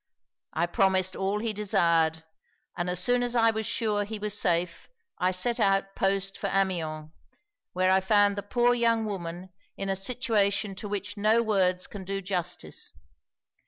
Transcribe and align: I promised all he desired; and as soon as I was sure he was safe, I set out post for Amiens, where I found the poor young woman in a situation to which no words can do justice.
I 0.53 0.65
promised 0.65 1.15
all 1.15 1.37
he 1.37 1.53
desired; 1.53 2.23
and 2.75 2.89
as 2.89 2.99
soon 2.99 3.21
as 3.21 3.35
I 3.35 3.51
was 3.51 3.67
sure 3.67 4.03
he 4.03 4.17
was 4.17 4.35
safe, 4.35 4.89
I 5.19 5.29
set 5.29 5.59
out 5.59 5.93
post 5.95 6.39
for 6.39 6.47
Amiens, 6.51 7.11
where 7.73 7.91
I 7.91 7.99
found 7.99 8.35
the 8.35 8.41
poor 8.41 8.73
young 8.73 9.05
woman 9.05 9.49
in 9.77 9.89
a 9.89 9.95
situation 9.95 10.73
to 10.77 10.87
which 10.89 11.17
no 11.17 11.43
words 11.43 11.85
can 11.85 12.03
do 12.03 12.19
justice. 12.19 12.93